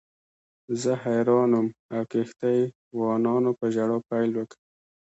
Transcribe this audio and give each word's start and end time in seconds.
زه 0.81 0.91
حیران 1.03 1.49
وم 1.55 1.67
او 1.95 2.01
کښتۍ 2.11 2.59
وانانو 2.99 3.51
په 3.59 3.65
ژړا 3.75 3.99
پیل 4.09 4.31
وکړ. 4.35 4.57